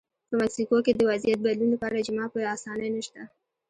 په 0.29 0.33
مکسیکو 0.41 0.77
کې 0.85 0.91
د 0.95 1.01
وضعیت 1.11 1.39
بدلون 1.43 1.69
لپاره 1.71 1.99
اجماع 2.01 2.27
په 2.33 2.39
اسانۍ 2.55 2.89
نشته. 2.95 3.21